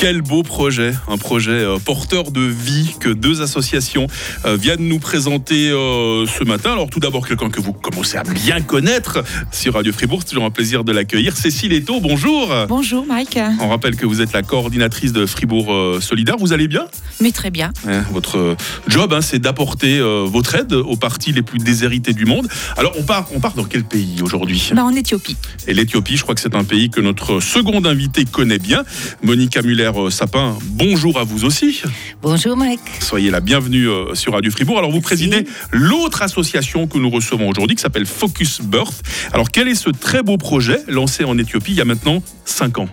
[0.00, 4.06] Quel beau projet, un projet euh, porteur de vie que deux associations
[4.46, 6.72] euh, viennent nous présenter euh, ce matin.
[6.72, 10.46] Alors tout d'abord quelqu'un que vous commencez à bien connaître sur Radio Fribourg, c'est toujours
[10.46, 11.36] un plaisir de l'accueillir.
[11.36, 12.50] Cécile Eto, bonjour.
[12.66, 13.38] Bonjour Mike.
[13.60, 16.38] On rappelle que vous êtes la coordinatrice de Fribourg Solidaire.
[16.38, 16.86] Vous allez bien?
[17.20, 17.70] Mais très bien.
[17.86, 18.56] Hein, votre
[18.88, 22.48] job, hein, c'est d'apporter votre aide aux parties les plus déshérités du monde.
[22.78, 24.70] Alors on part, on part dans quel pays aujourd'hui?
[24.74, 25.36] Bah, En Éthiopie.
[25.66, 28.82] Et l'Éthiopie, je crois que c'est un pays que notre second invité connaît bien,
[29.22, 31.82] Monica Muller euh, Sapin, bonjour à vous aussi.
[32.22, 32.80] Bonjour Mike.
[33.00, 34.78] Soyez la bienvenue euh, sur Radio Fribourg.
[34.78, 39.02] Alors vous présidez l'autre association que nous recevons aujourd'hui qui s'appelle Focus Birth.
[39.32, 42.78] Alors quel est ce très beau projet lancé en Éthiopie il y a maintenant 5
[42.78, 42.88] ans?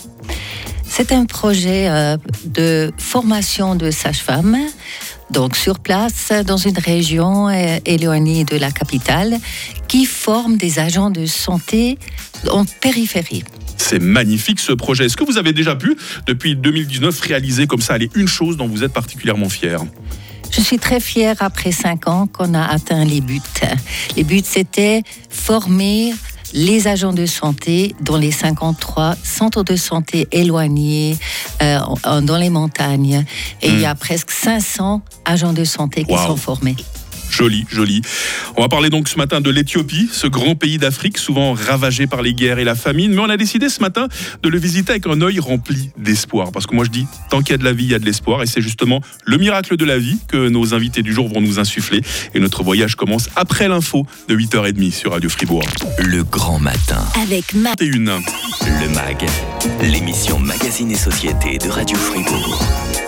[0.83, 4.57] C'est un projet euh, de formation de sages-femmes
[5.29, 9.37] donc sur place dans une région éloignée de la capitale,
[9.89, 11.99] qui forme des agents de santé
[12.49, 13.43] en périphérie.
[13.77, 15.05] C'est magnifique ce projet.
[15.05, 18.67] Est-ce que vous avez déjà pu, depuis 2019, réaliser comme ça aller une chose dont
[18.67, 19.81] vous êtes particulièrement fier?
[20.51, 23.41] Je suis très fière après cinq ans qu'on a atteint les buts.
[24.15, 26.13] Les buts, c'était former
[26.53, 31.17] les agents de santé dans les 53 centres de santé éloignés
[31.61, 31.79] euh,
[32.21, 33.25] dans les montagnes.
[33.61, 33.97] Et il y a hmm.
[33.97, 36.75] presque 500 agents de santé qui sont formés.
[37.29, 38.01] Joli, joli.
[38.55, 42.21] On va parler donc ce matin de l'Éthiopie, ce grand pays d'Afrique, souvent ravagé par
[42.21, 43.13] les guerres et la famine.
[43.13, 44.07] Mais on a décidé ce matin
[44.43, 46.51] de le visiter avec un œil rempli d'espoir.
[46.51, 47.99] Parce que moi je dis, tant qu'il y a de la vie, il y a
[47.99, 48.41] de l'espoir.
[48.43, 51.59] Et c'est justement le miracle de la vie que nos invités du jour vont nous
[51.59, 52.01] insuffler.
[52.33, 55.65] Et notre voyage commence après l'info de 8h30 sur Radio Fribourg.
[55.99, 57.03] Le grand matin.
[57.21, 57.71] Avec Ma.
[57.79, 58.11] une.
[58.65, 59.25] Le MAG,
[59.81, 63.06] l'émission Magazine et Société de Radio Fribourg.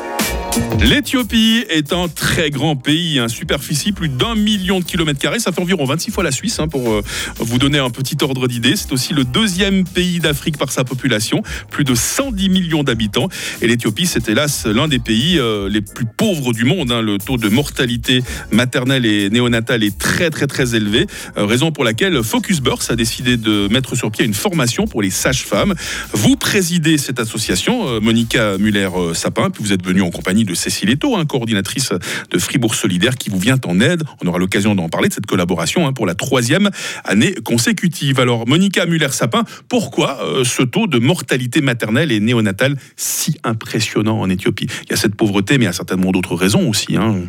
[0.82, 5.52] L'Éthiopie est un très grand pays, une superficie plus d'un million de kilomètres carrés, ça
[5.52, 7.04] fait environ 26 fois la Suisse, hein, pour euh,
[7.38, 8.76] vous donner un petit ordre d'idée.
[8.76, 13.28] C'est aussi le deuxième pays d'Afrique par sa population, plus de 110 millions d'habitants.
[13.62, 16.92] Et l'Éthiopie, c'est hélas l'un des pays euh, les plus pauvres du monde.
[16.92, 17.02] Hein.
[17.02, 21.06] Le taux de mortalité maternelle et néonatale est très très très élevé,
[21.38, 25.02] euh, raison pour laquelle Focus Birth a décidé de mettre sur pied une formation pour
[25.02, 25.76] les sages-femmes.
[26.14, 31.16] Vous présidez cette association, Monica Muller-Sapin, puis vous êtes venue en compagnie de Cécile Eto,
[31.16, 31.94] hein, coordinatrice
[32.30, 34.04] de Fribourg Solidaire, qui vous vient en aide.
[34.24, 36.70] On aura l'occasion d'en parler de cette collaboration hein, pour la troisième
[37.04, 38.20] année consécutive.
[38.20, 44.30] Alors, Monica Muller-Sapin, pourquoi euh, ce taux de mortalité maternelle et néonatale si impressionnant en
[44.30, 44.68] Éthiopie?
[44.86, 46.96] Il y a cette pauvreté, mais il y a certainement d'autres raisons aussi.
[46.96, 47.22] Hein.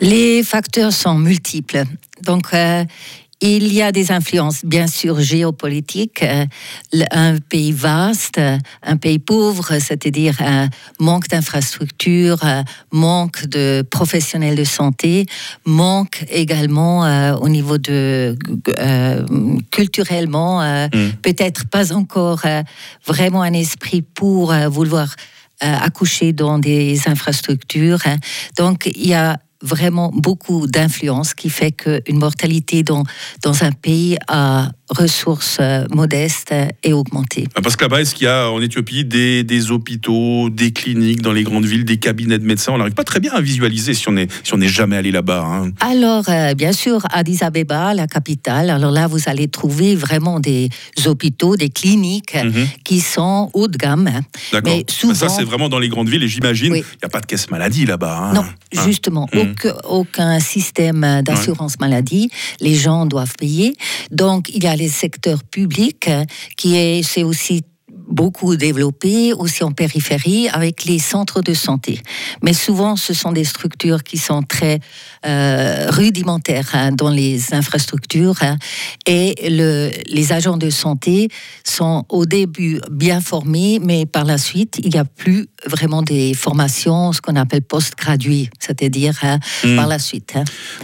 [0.00, 1.84] Les facteurs sont multiples.
[2.22, 2.84] Donc, euh,
[3.42, 6.22] il y a des influences, bien sûr, géopolitiques.
[6.22, 6.46] Euh,
[7.10, 8.40] un pays vaste,
[8.82, 10.68] un pays pauvre, c'est-à-dire un
[11.00, 12.40] manque d'infrastructures,
[12.92, 15.26] manque de professionnels de santé,
[15.66, 18.36] manque également euh, au niveau de
[18.78, 19.26] euh,
[19.72, 21.12] culturellement, mm.
[21.22, 22.42] peut-être pas encore
[23.04, 25.14] vraiment un esprit pour vouloir
[25.60, 28.02] accoucher dans des infrastructures.
[28.56, 33.04] Donc, il y a vraiment beaucoup d'influence qui fait qu'une mortalité dans,
[33.42, 37.46] dans un pays à ressources euh, modestes et augmentées.
[37.54, 41.22] Ah, parce que là-bas, est-ce qu'il y a en Éthiopie des, des, hôpitaux, des cliniques
[41.22, 42.72] dans les grandes villes, des cabinets de médecins?
[42.72, 45.44] On n'arrive pas très bien à visualiser si on n'est si on jamais allé là-bas.
[45.44, 45.70] Hein.
[45.80, 50.68] Alors, euh, bien sûr, Addis Abeba, la capitale, alors là, vous allez trouver vraiment des
[51.06, 52.66] hôpitaux, des cliniques mhm.
[52.84, 54.10] qui sont haut de gamme.
[54.52, 54.72] D'accord.
[54.72, 55.14] Mais souvent...
[55.14, 57.50] Ça, c'est vraiment dans les grandes villes et j'imagine, il n'y a pas de caisse
[57.50, 58.18] maladie là-bas.
[58.18, 58.32] Hein.
[58.34, 58.82] Non, hein.
[58.84, 59.52] justement, mhm
[59.84, 62.30] aucun, système d'assurance maladie.
[62.60, 63.74] Les gens doivent payer.
[64.10, 66.10] Donc, il y a les secteurs publics
[66.56, 67.62] qui est, c'est aussi
[68.12, 72.00] beaucoup développé, aussi en périphérie, avec les centres de santé.
[72.42, 74.80] Mais souvent, ce sont des structures qui sont très
[75.26, 78.36] euh, rudimentaires hein, dans les infrastructures.
[78.42, 78.56] Hein.
[79.06, 81.28] et le, les agents de santé
[81.64, 86.34] sont au début bien formés, mais par la suite, il n'y a plus vraiment des
[86.34, 89.76] formations, ce qu'on appelle post-graduées, c'est-à-dire hein, hmm.
[89.76, 90.34] par la suite.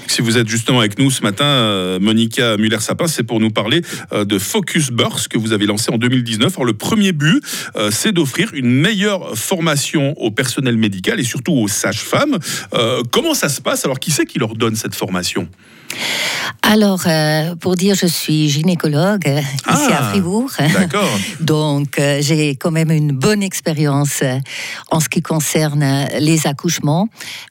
[0.07, 3.83] Si vous êtes justement avec nous ce matin, euh, Monica Muller-Sapin, c'est pour nous parler
[4.13, 6.55] euh, de Focus Burst que vous avez lancé en 2019.
[6.57, 7.43] Alors, le premier but,
[7.77, 12.39] euh, c'est d'offrir une meilleure formation au personnel médical et surtout aux sages-femmes.
[12.75, 13.85] Euh, comment ça se passe?
[13.85, 15.49] Alors, qui c'est qui leur donne cette formation?
[16.71, 20.51] Alors, euh, pour dire, je suis gynécologue ici à ah, Fribourg.
[20.59, 21.09] D'accord.
[21.41, 24.23] Donc, j'ai quand même une bonne expérience
[24.91, 27.09] en ce qui concerne les accouchements.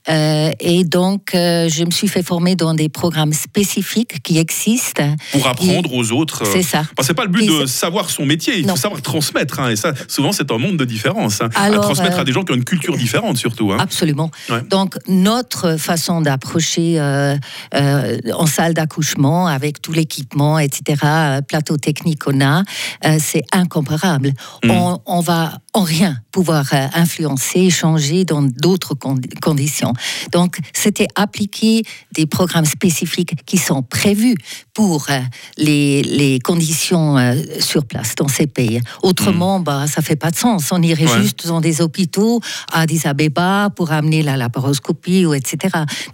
[0.07, 5.15] et donc, je me suis fait former dans des programmes spécifiques qui existent.
[5.31, 6.43] Pour apprendre aux autres.
[6.45, 6.83] C'est ça.
[7.01, 9.59] c'est pas le but de savoir son métier, il faut savoir transmettre.
[9.59, 11.41] Hein, et ça, souvent, c'est un monde de différence.
[11.41, 11.49] Hein.
[11.55, 13.71] à transmettre à des gens qui ont une culture différente, surtout.
[13.71, 13.77] Hein.
[13.79, 14.29] Absolument.
[14.69, 17.35] Donc, notre façon d'approcher euh,
[17.73, 19.06] euh, en salle d'accouchement
[19.47, 22.63] avec tout l'équipement, etc., euh, plateau technique qu'on a,
[23.05, 24.33] euh, c'est incomparable.
[24.63, 24.71] Mm.
[24.71, 29.93] On, on va en rien pouvoir euh, influencer, changer dans d'autres condi- conditions.
[30.31, 31.83] Donc, c'était appliquer
[32.13, 34.35] des programmes spécifiques qui sont prévus
[34.73, 35.19] pour euh,
[35.57, 38.79] les, les conditions euh, sur place dans ces pays.
[39.03, 40.69] Autrement, bah, ça fait pas de sens.
[40.71, 41.21] On irait Ouais.
[41.21, 42.41] juste dans des hôpitaux
[42.73, 45.57] à Addis Abeba pour amener la laparoscopie ou etc.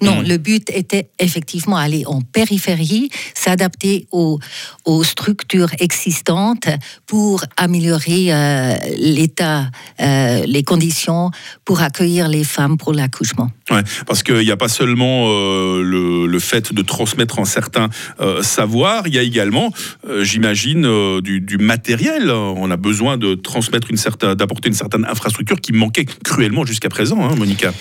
[0.01, 0.25] Non, Mm.
[0.27, 4.39] le but était effectivement aller en périphérie, s'adapter aux,
[4.85, 6.67] aux structures existantes
[7.07, 9.52] pour améliorer euh, l'état,
[9.99, 11.31] euh, les conditions
[11.65, 13.49] pour accueillir les femmes pour l'accouchement.
[13.71, 17.89] Ouais, parce qu'il n'y a pas seulement euh, le, le fait de transmettre un certain
[18.19, 19.71] euh, savoir, il y a également,
[20.07, 20.83] euh, j'imagine,
[21.21, 22.29] du, du matériel.
[22.31, 26.89] On a besoin de transmettre une certaine, d'apporter une certaine infrastructure qui manquait cruellement jusqu'à
[26.89, 27.71] présent, hein, Monica.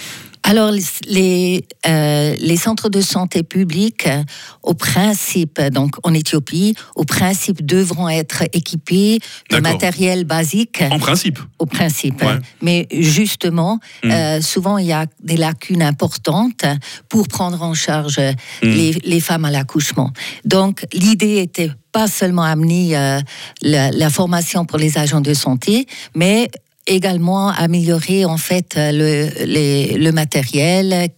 [0.45, 0.73] Alors,
[1.07, 4.23] les- euh, les centres de santé publics, euh,
[4.65, 10.83] au principe, donc en Éthiopie, au principe devront être équipés de matériel basique.
[10.91, 11.39] En principe.
[11.59, 12.21] au principe.
[12.23, 12.39] Ouais.
[12.61, 14.11] Mais justement, Mm.
[14.11, 16.65] euh, souvent, il y a des lacunes importantes
[17.09, 18.69] pour prendre en charge Mm.
[18.69, 20.11] les, les femmes à l'accouchement.
[20.45, 23.21] Donc, l'idée était pas seulement amener euh,
[23.63, 25.87] la, la formation pour les agents de santé,
[26.17, 26.51] mais
[26.87, 31.09] également améliorer en fait le, les- le matériel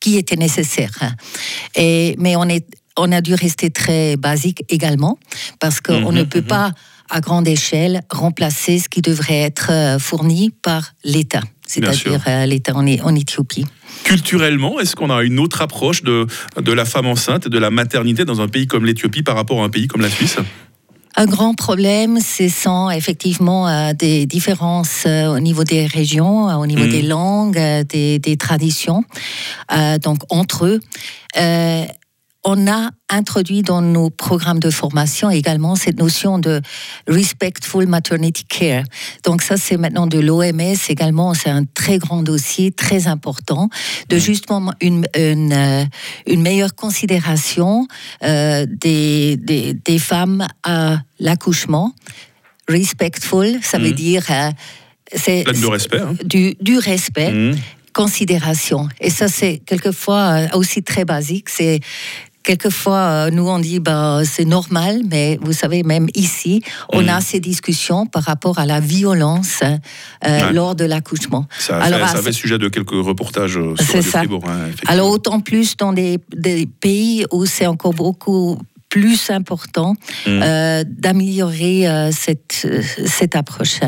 [0.00, 0.92] qui était nécessaire.
[1.74, 2.66] Et, mais on, est,
[2.96, 5.18] on a dû rester très basique également,
[5.58, 6.46] parce qu'on Mhm, ne peut mhm.
[6.46, 6.72] pas,
[7.10, 12.74] à grande échelle, remplacer ce qui devrait être euh, fourni par l'État, c'est-à-dire euh, l'État
[12.76, 13.64] en, en Éthiopie.
[14.04, 16.26] Culturellement, est-ce qu'on a une autre approche de,
[16.60, 19.62] de la femme enceinte et de la maternité dans un pays comme l'Éthiopie par rapport
[19.62, 20.36] à un pays comme la Suisse?
[21.20, 26.54] Un grand problème, ce sont effectivement euh, des différences euh, au niveau des régions, euh,
[26.54, 26.90] au niveau Mhm.
[26.90, 29.02] des langues, des, des traditions,
[29.76, 30.80] euh, donc entre eux.
[31.36, 31.84] Euh,
[32.50, 36.62] on a introduit dans nos programmes de formation également cette notion de
[37.06, 38.84] respectful maternity care.
[39.24, 41.34] Donc ça, c'est maintenant de l'OMS également.
[41.34, 43.68] C'est un très grand dossier, très important,
[44.08, 45.84] de justement une, une, euh,
[46.26, 47.86] une meilleure considération
[48.24, 51.92] euh, des, des, des femmes à l'accouchement.
[52.66, 53.94] Respectful, ça veut Mhm.
[53.94, 54.24] dire...
[54.30, 54.50] euh,
[55.14, 56.00] c'est de respect.
[56.00, 56.14] hein.
[56.24, 57.56] du, du respect Mhm.
[57.94, 58.88] considération.
[59.00, 60.22] Et ça, c'est quelquefois
[60.52, 61.48] euh, aussi très basique.
[61.48, 61.80] C'est
[62.52, 66.62] quelquefois, euh, nous, on dit, bah, c'est normal, mais vous savez, même ici,
[66.94, 67.08] on Mm.
[67.10, 69.76] a ces discussions par rapport à la violence euh,
[70.24, 70.52] Ouais.
[70.54, 71.44] lors de l'accouchement.
[71.58, 74.18] Ça, Alors, ça ce- fait sujet de quelques reportages euh, sur Radio ça.
[74.20, 74.44] Fribourg.
[74.48, 74.70] hein.
[74.86, 78.58] Alors, autant plus dans des, des pays où c'est encore beaucoup
[78.88, 79.94] plus important
[80.26, 80.40] Mm.
[80.42, 83.80] euh, d'améliorer euh, cette, euh, cette approche.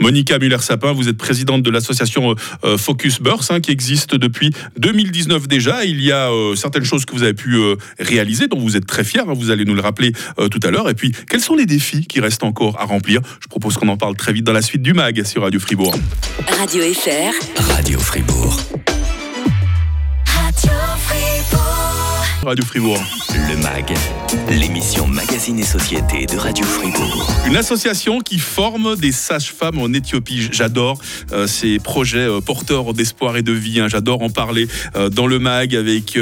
[0.00, 2.34] Monica Muller-Sapin, vous êtes présidente de l'association
[2.76, 5.84] Focus Burst, hein, qui existe depuis 2019 déjà.
[5.84, 8.86] Il y a euh, certaines choses que vous avez pu euh, réaliser, dont vous êtes
[8.86, 9.20] très fiers.
[9.20, 10.88] hein, vous allez nous le rappeler euh, tout à l'heure.
[10.88, 13.20] Et puis, quels sont les défis qui restent encore à remplir?
[13.40, 15.94] Je propose qu'on en parle très vite dans la suite du MAG sur Radio Fribourg.
[16.58, 17.62] Radio FR.
[17.74, 18.60] Radio Fribourg.
[22.44, 23.02] Radio Fribourg.
[23.48, 23.94] Le MAG.
[24.50, 27.26] L'émission Magazine et Société de Radio Fribourg.
[27.46, 30.48] Une association qui forme des sages-femmes en Éthiopie.
[30.52, 30.98] J'adore
[31.32, 33.80] euh, ces projets euh, porteurs d'espoir et de vie.
[33.80, 33.88] hein.
[33.88, 36.18] J'adore en parler euh, dans le MAG avec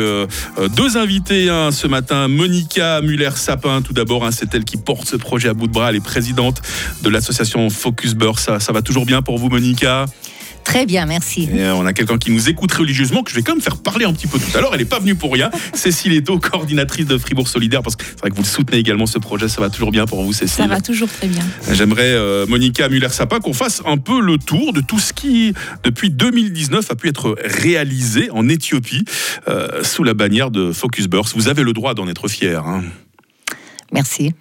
[0.76, 2.28] deux invités hein, ce matin.
[2.28, 5.90] Monica Muller-Sapin, tout d'abord, hein, c'est elle qui porte ce projet à bout de bras.
[5.90, 6.62] Elle est présidente
[7.02, 8.14] de l'association Focus.
[8.36, 10.06] Ça, ça va toujours bien pour vous, Monica?
[10.64, 11.48] Très bien, merci.
[11.52, 13.76] et euh, on a quelqu'un qui nous écoute religieusement, que je vais quand même faire
[13.76, 14.70] parler un petit peu tout à l'heure.
[14.72, 15.50] Elle n'est pas venue pour rien.
[15.74, 19.06] Cécile Eto, coordinatrice de Fribourg Solidaire, parce que c'est vrai que vous le soutenez également
[19.06, 19.48] ce projet.
[19.48, 21.44] Ça va toujours bien pour vous, Cécile Ça va toujours très bien.
[21.72, 25.52] J'aimerais, euh, Monica Muller-Sapin, qu'on fasse un peu le tour de tout ce qui,
[25.84, 29.04] depuis 2019, a pu être réalisé en Éthiopie
[29.48, 31.34] euh, sous la bannière de Focus Burst.
[31.34, 32.64] Vous avez le droit d'en être fier.
[32.66, 32.82] hein.
[33.92, 34.32] Merci.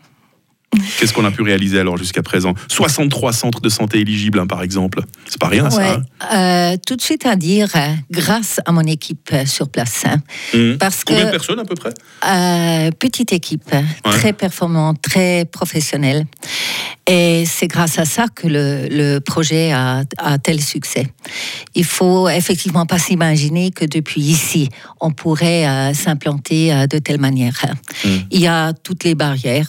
[1.00, 2.54] Qu'est-ce qu'on a pu réaliser alors jusqu'à présent?
[2.70, 5.02] 63 centres de santé éligibles, hein, par exemple.
[5.28, 5.78] C'est pas rien, ça.
[5.78, 6.74] Ouais, hein.
[6.74, 10.18] euh, tout de suite à dire, euh, grâce à mon équipe euh, sur place, hein,
[10.54, 10.78] Mhm.
[10.78, 11.90] parce Combien de personnes à peu près?
[12.26, 13.70] Euh, petite équipe,
[14.04, 16.26] très performante, très professionnelle,
[17.08, 21.08] et c'est grâce à ça que le, le projet a, a tel succès.
[21.76, 24.70] Il faut effectivement pas s'imaginer que depuis ici,
[25.02, 27.60] on pourrait euh, s'implanter de telle manière.
[28.06, 28.10] Mm.
[28.32, 29.68] Il y a toutes les barrières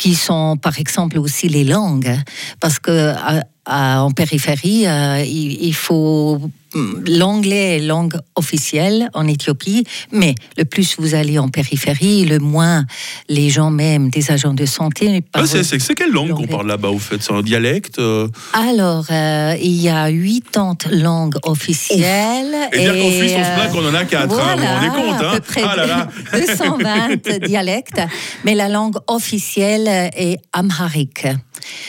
[0.00, 2.16] qui sont, par exemple, aussi les langues,
[2.58, 4.84] parce que à, en périphérie,
[5.26, 6.40] il, il, faut
[6.74, 12.84] l'anglais est langue officielle en Éthiopie, mais le plus vous allez en périphérie, le moins
[13.28, 15.24] les gens même des agents de santé.
[15.34, 17.16] Ah, c'est quelle langue qu'on parle là-bas au fait?
[17.20, 18.28] C'est un dialecte euh?
[18.52, 22.54] Alors, euh, il y a 80 langues officielles.
[22.72, 24.88] Et, bien qu'en Suisse, on se plaint qu'on en a 4, hein, vous vous rendez
[24.88, 25.30] compte hein?
[25.32, 26.08] à peu près ah là là.
[26.32, 28.00] 220 dialectes,
[28.44, 31.26] mais la langue officielle est amharique.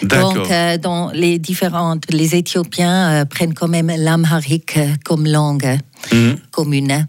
[0.04, 5.78] Donc, euh, dans les différentes, les Éthiopiens prennent quand même l'amharique comme langue
[6.12, 6.38] mhm.
[6.52, 7.08] commune.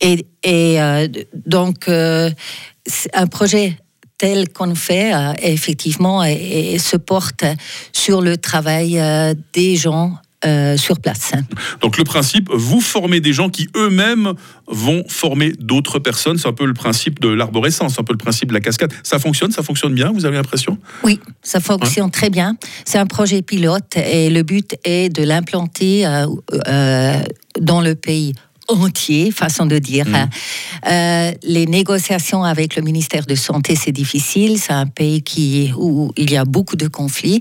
[0.00, 2.30] Et, et euh, donc, euh,
[3.12, 3.78] un projet
[4.18, 7.44] tel qu'on fait, euh, effectivement, et, se porte
[7.92, 9.00] sur le travail
[9.52, 10.14] des gens
[10.76, 11.32] sur place.
[11.80, 14.34] Donc le principe, vous formez des gens qui eux-mêmes
[14.68, 16.38] vont former d'autres personnes.
[16.38, 18.92] C'est un peu le principe de l'arborescence, un peu le principe de la cascade.
[19.02, 20.78] Ça fonctionne, ça fonctionne bien, vous avez l'impression?
[21.02, 22.56] Oui, ça fonctionne très bien.
[22.84, 26.04] C'est un projet pilote et le but est de l'implanter
[27.60, 28.34] dans le pays
[28.68, 30.06] entier, façon de dire.
[30.06, 30.28] Mm.
[30.88, 34.58] Euh, les négociations avec le ministère de Santé, c'est difficile.
[34.58, 37.40] C'est un pays qui, où il y a beaucoup de conflits.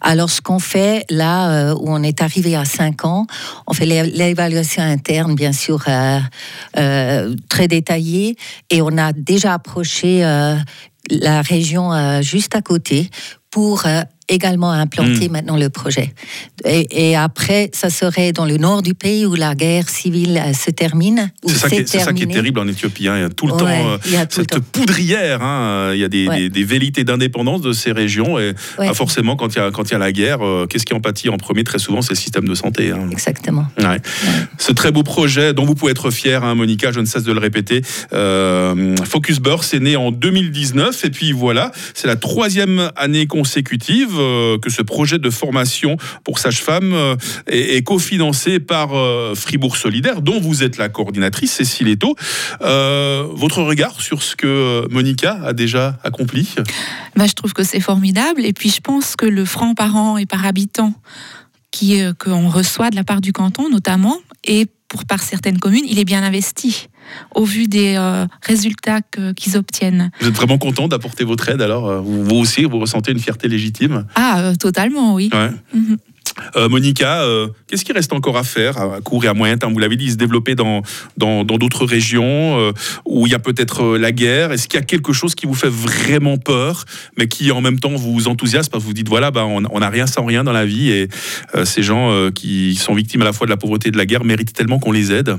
[0.00, 3.26] Alors, ce qu'on fait là, euh, où on est arrivé à 5 ans,
[3.66, 8.36] on fait l'évaluation interne, bien sûr, euh, très détaillée.
[8.70, 10.20] Et on a déjà approché
[11.10, 13.10] la région juste à côté
[13.50, 13.84] pour
[14.28, 15.32] également implanter hmm.
[15.32, 16.12] maintenant le projet.
[16.64, 20.70] Et, après, ça serait dans le nord du pays où la guerre civile euh, se
[20.70, 21.30] termine.
[21.44, 21.68] C'est ça,
[22.00, 23.08] ça, qui est terrible en Éthiopie.
[23.08, 23.16] Hein.
[23.16, 25.42] Il y a tout le temps euh, cette poudrière.
[25.42, 25.92] Hein.
[25.94, 28.38] Il y a des, des, velléités d'indépendance de ces régions.
[28.38, 28.54] Et
[28.94, 31.00] forcément, quand il, y a, quand il y a la guerre, euh, qu'est-ce qui en
[31.00, 31.64] pâtit en premier?
[31.64, 32.90] Très souvent, c'est le système de santé.
[32.90, 33.08] Hein.
[33.10, 33.66] Exactement.
[34.58, 37.40] Ce très beau projet dont vous pouvez être fier, Monica, je ne cesse de le
[37.40, 37.82] répéter.
[39.04, 41.04] Focus Burst c'est né en 2019.
[41.04, 46.92] Et puis voilà, c'est la troisième année consécutive que ce projet de formation pour sages-femmes
[46.92, 52.14] euh, est, cofinancé par euh, Fribourg Solidaire, dont vous êtes la coordinatrice, Cécile Eto.
[52.60, 56.48] votre regard sur ce que Monica a déjà accompli?
[57.16, 58.44] Bah, Je trouve que c'est formidable.
[58.44, 60.92] Et puis je pense que le franc par an et par habitant
[62.18, 66.04] qu'on reçoit de la part du canton, notamment, et pour par certaines communes, il est
[66.04, 66.88] bien investi
[67.34, 69.00] au vu des euh, résultats
[69.36, 70.10] qu'ils obtiennent.
[70.20, 73.48] Vous êtes vraiment content d'apporter votre aide alors euh, Vous aussi, vous ressentez une fierté
[73.48, 74.06] légitime?
[74.14, 75.30] Ah, euh, totalement, oui.
[75.74, 75.96] Mhm.
[76.68, 77.24] Monica,
[77.66, 79.72] qu'est-ce qui reste encore à faire à court et à moyen terme?
[79.72, 80.82] Vous l'avez dit, se développer dans
[81.16, 82.74] d'autres dans, régions
[83.06, 84.52] où il y a peut-être la guerre.
[84.52, 86.84] Est-ce qu'il y a quelque chose qui vous fait vraiment peur,
[87.16, 88.70] mais qui en même temps vous enthousiasme?
[88.70, 91.08] Parce que vous dites voilà, bah, on n'a rien sans rien dans la vie et
[91.64, 94.24] ces gens qui sont victimes à la fois de la pauvreté et de la guerre
[94.24, 95.38] méritent tellement qu'on les aide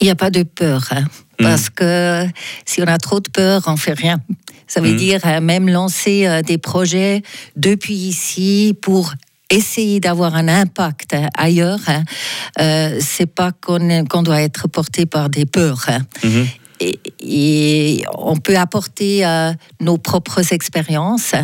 [0.00, 0.88] il n'y a pas de peur.
[0.90, 1.04] Hein.
[1.38, 1.44] Mm.
[1.44, 2.26] Parce que
[2.64, 4.20] si on a trop de peur, on fait rien.
[4.66, 4.96] Ça veut mm.
[4.96, 7.22] dire euh, même lancer euh, des projets
[7.56, 9.12] depuis ici pour
[9.50, 11.80] essayer d'avoir un impact ailleurs.
[11.88, 12.04] Hein.
[12.60, 15.84] Euh, c'est pas qu'on doit être porté par des peurs.
[15.88, 16.00] Hein.
[16.22, 16.46] Mm-hmm.
[17.20, 19.22] Et, on peut apporter
[19.80, 21.34] nos propres expériences,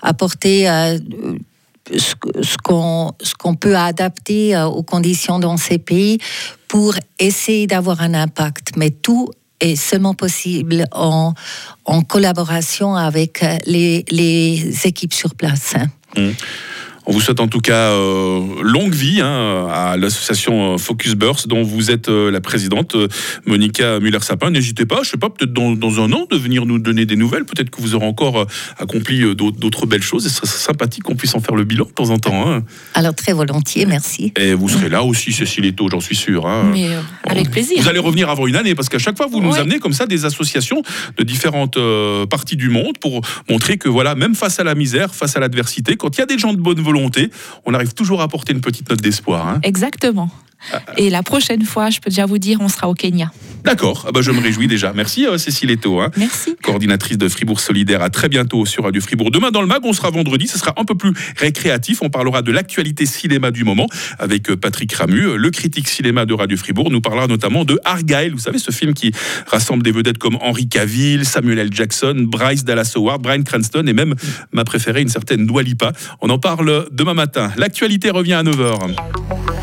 [0.00, 0.68] apporter
[1.92, 6.18] ce, qu'on peut adapter euh, aux conditions dans ces pays
[6.74, 8.72] pour essayer d'avoir un impact.
[8.76, 11.34] Mais tout est seulement possible en,
[12.08, 15.74] collaboration avec euh, les, équipes sur place.
[16.16, 16.30] Mmh.
[17.06, 21.48] On vous souhaite en tout cas euh, longue vie hein, à l'association euh, Focus Burst
[21.48, 22.96] dont vous êtes euh, la présidente,
[23.44, 24.50] Monica Muller-Sapin.
[24.50, 27.44] N'hésitez pas, je sais pas, peut-être dans, un an de venir nous donner des nouvelles.
[27.44, 28.46] Peut-être que vous aurez encore
[28.78, 31.90] accompli d'autres belles choses et ce serait sympathique qu'on puisse en faire le bilan de
[31.90, 32.48] temps en temps.
[32.48, 32.62] Hein.
[32.94, 34.32] Alors très volontiers, merci.
[34.38, 36.46] Et vous serez là aussi, Cécile Eto, j'en suis sûr.
[36.46, 36.70] Hein.
[36.72, 36.88] Mais
[37.24, 37.76] avec plaisir.
[37.80, 40.06] Vous allez revenir avant une année parce qu'à chaque fois vous nous amenez comme ça
[40.06, 40.82] des associations
[41.16, 41.78] de différentes
[42.30, 43.20] parties du monde pour
[43.50, 46.26] montrer que voilà, même face à la misère, face à l'adversité, quand il y a
[46.26, 46.93] des gens de bonne volonté,
[47.64, 49.48] on arrive toujours à apporter une petite note d'espoir.
[49.48, 49.60] Hein.
[49.62, 50.30] Exactement.
[50.96, 53.30] Et la prochaine fois, je peux déjà vous dire, on sera au Kenya.
[53.64, 54.92] D'accord, ah bah je me réjouis déjà.
[54.94, 55.98] Merci euh, Cécile Eto.
[55.98, 56.10] Hein.
[56.18, 56.54] Merci.
[56.62, 58.02] Coordinatrice de Fribourg Solidaire.
[58.02, 59.30] À très bientôt sur Radio Fribourg.
[59.30, 60.46] Demain dans le MAG, on sera vendredi.
[60.46, 62.00] Ce sera un peu plus récréatif.
[62.02, 63.86] On parlera de l'actualité cinéma du moment
[64.18, 66.90] avec euh, Patrick Ramu, le critique cinéma de Radio Fribourg.
[66.90, 68.32] Nous parlera notamment de Argyle.
[68.32, 69.12] Vous savez, ce film qui
[69.46, 71.68] rassemble des vedettes comme Henry Cavill, Samuel L.
[71.72, 74.14] Jackson, Bryce Dallas Howard, Brian Cranston et même
[74.52, 75.92] ma préférée, une certaine Dua Lipa.
[76.20, 77.50] On en parle demain matin.
[77.56, 79.53] L'actualité revient à 9h.